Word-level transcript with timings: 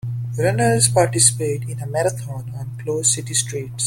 Runners 0.35 0.87
participate 0.89 1.61
in 1.69 1.79
a 1.79 1.85
marathon 1.85 2.51
on 2.57 2.75
closed 2.83 3.13
city 3.13 3.35
streets. 3.35 3.75